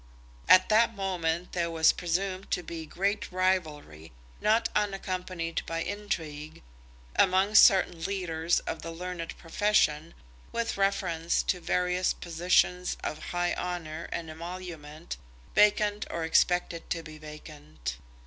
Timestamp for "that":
0.69-0.95